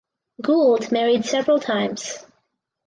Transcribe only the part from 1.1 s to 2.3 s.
several times.